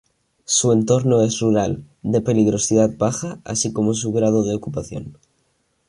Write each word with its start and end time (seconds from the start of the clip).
Su 0.45 0.71
entorno 0.71 1.21
es 1.21 1.41
rural, 1.41 1.83
de 2.01 2.21
peligrosidad 2.21 2.97
baja 2.97 3.39
así 3.43 3.71
como 3.71 3.93
su 3.93 4.11
grado 4.11 4.43
de 4.43 4.55
ocupación. 4.55 5.19